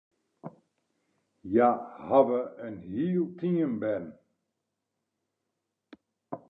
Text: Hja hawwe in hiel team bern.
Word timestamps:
Hja 1.49 1.69
hawwe 2.07 2.39
in 2.65 2.75
hiel 2.87 3.25
team 3.37 3.71
bern. 3.81 4.05